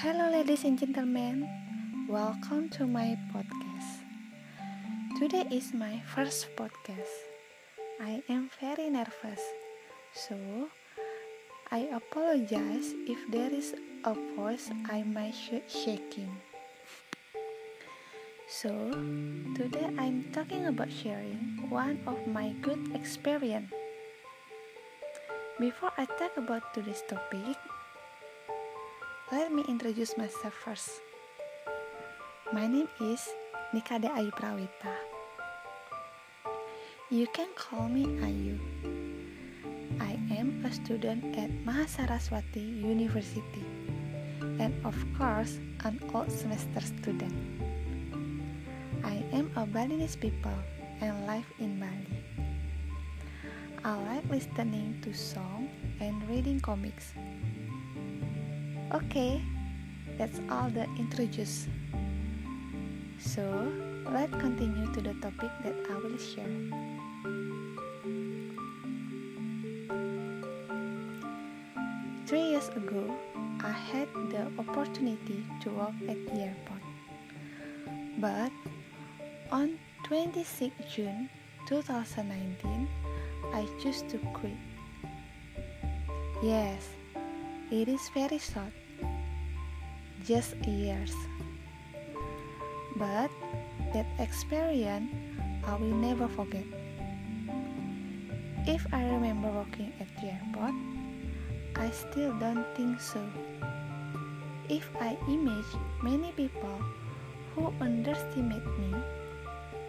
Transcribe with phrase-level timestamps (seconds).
[0.00, 1.44] Hello, ladies and gentlemen.
[2.08, 4.00] Welcome to my podcast.
[5.18, 7.12] Today is my first podcast.
[8.00, 9.44] I am very nervous,
[10.14, 10.36] so
[11.70, 13.74] I apologize if there is
[14.04, 16.32] a voice I might sh- shaking.
[18.48, 18.70] So,
[19.54, 23.68] today I'm talking about sharing one of my good experience.
[25.60, 27.56] Before I talk about today's topic,
[29.32, 31.00] let me introduce myself first.
[32.52, 33.24] My name is
[33.72, 34.92] Nikade Ayu Prawita.
[37.08, 38.60] You can call me Ayu.
[40.04, 43.64] I am a student at Mahasaraswati University
[44.60, 45.56] and of course
[45.88, 47.32] an old semester student.
[49.00, 50.60] I am a Balinese people
[51.00, 52.20] and live in Bali.
[53.80, 55.72] I like listening to song
[56.04, 57.16] and reading comics.
[58.92, 59.40] Okay,
[60.18, 61.66] that's all the introduce.
[63.18, 63.72] So,
[64.04, 66.52] let's continue to the topic that I will share.
[72.26, 73.16] Three years ago,
[73.64, 76.84] I had the opportunity to work at the airport.
[78.18, 78.52] But
[79.50, 81.30] on 26 June
[81.66, 82.88] 2019,
[83.54, 84.52] I chose to quit.
[86.42, 86.90] Yes,
[87.70, 88.72] it is very short,
[90.24, 91.14] just years.
[92.96, 93.30] But
[93.92, 95.10] that experience
[95.66, 96.64] I will never forget.
[98.66, 100.74] If I remember working at the airport,
[101.76, 103.22] I still don't think so.
[104.68, 105.66] If I image
[106.02, 106.78] many people
[107.54, 108.94] who underestimate me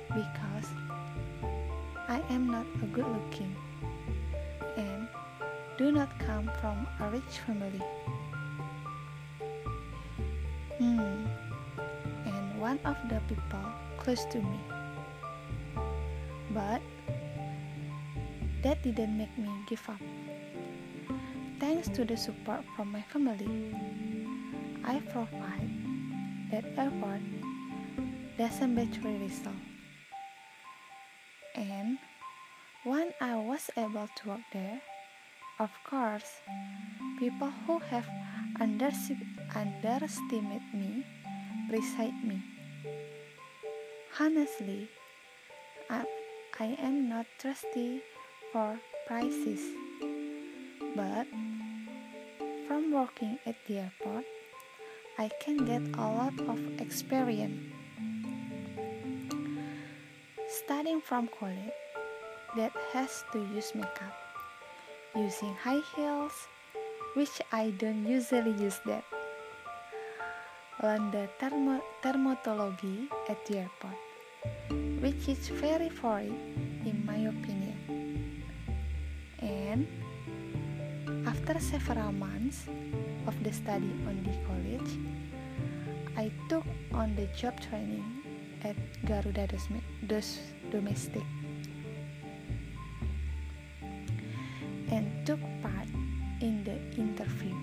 [0.09, 0.69] because
[2.07, 3.55] I am not a good looking
[4.77, 5.07] and
[5.77, 7.81] do not come from a rich family.
[10.83, 10.99] Hmm,
[12.27, 13.63] and one of the people
[13.95, 14.59] close to me.
[16.51, 16.81] But
[18.63, 20.03] that didn't make me give up.
[21.61, 23.71] Thanks to the support from my family,
[24.83, 25.71] I provide
[26.51, 27.23] that effort
[28.37, 29.55] doesn't betray result.
[31.55, 31.97] And
[32.83, 34.81] when I was able to work there,
[35.59, 36.41] of course,
[37.19, 38.07] people who have
[38.59, 41.05] underestimated me
[41.65, 42.41] appreciate me.
[44.19, 44.89] Honestly,
[45.89, 46.05] I,
[46.59, 48.01] I am not thirsty
[48.51, 49.61] for prizes,
[50.95, 51.27] but
[52.67, 54.25] from working at the airport,
[55.17, 57.59] I can get a lot of experience.
[60.49, 61.57] Starting from college,
[62.55, 64.15] that has to use makeup,
[65.15, 66.33] using high heels,
[67.13, 69.03] which I don't usually use that.
[70.81, 73.99] Learn the thermo dermatology at the airport,
[75.01, 77.77] which is very foreign in my opinion.
[79.39, 79.85] And
[81.27, 82.65] after several months
[83.27, 84.91] of the study on the college,
[86.17, 88.03] I took on the job training
[88.63, 88.75] at
[89.05, 89.47] Garuda
[90.71, 91.23] Domestic
[94.93, 95.89] and took part
[96.39, 97.57] in the interview.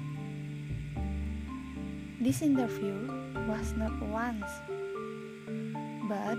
[2.19, 3.07] This interview
[3.47, 4.51] was not once,
[6.11, 6.35] but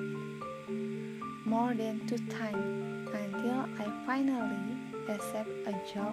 [1.48, 4.76] more than two times until I finally
[5.08, 6.12] accept a job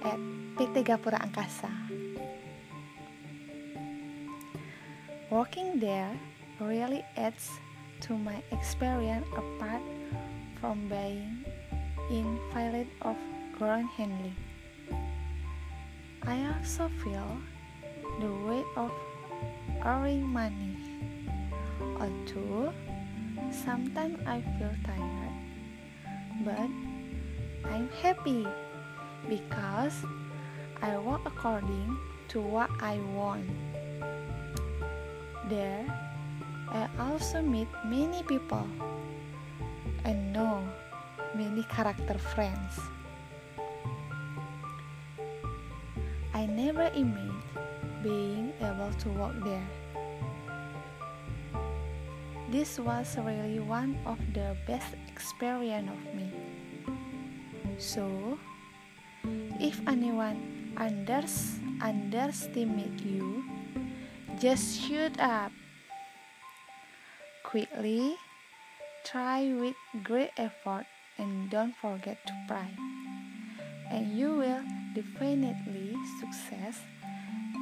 [0.00, 0.16] at
[0.56, 1.70] PT Gapura Angkasa.
[5.28, 6.16] Working there
[6.58, 7.52] really adds
[8.08, 9.84] to my experience apart
[10.56, 11.44] from being
[12.08, 13.16] in field of
[13.56, 14.36] ground handling.
[16.28, 17.40] I also feel
[18.20, 18.92] the weight of
[19.80, 20.76] earning money.
[21.96, 22.76] Although
[23.48, 25.36] sometimes I feel tired,
[26.44, 26.68] but
[27.72, 28.44] I'm happy
[29.24, 30.04] because
[30.82, 31.96] I work according
[32.36, 33.48] to what I want.
[35.48, 35.88] There,
[36.68, 38.68] I also meet many people
[40.04, 40.60] and know
[41.32, 42.95] many character friends.
[46.56, 47.44] Never imagined
[48.00, 49.68] being able to walk there.
[52.48, 56.32] This was really one of the best experience of me.
[57.76, 58.40] So,
[59.60, 63.44] if anyone unders underestimate you,
[64.40, 65.52] just shoot up.
[67.44, 68.16] Quickly,
[69.04, 70.88] try with great effort
[71.18, 72.72] and don't forget to pray.
[73.92, 74.64] And you will
[74.94, 75.85] definitely
[76.20, 76.80] success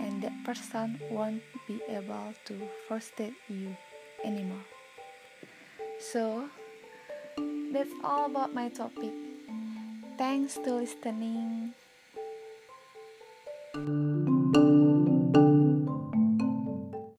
[0.00, 2.54] and that person won't be able to
[2.86, 3.76] frustrate you
[4.24, 4.64] anymore.
[5.98, 6.48] So,
[7.72, 9.12] that's all about my topic.
[10.18, 11.74] Thanks to listening.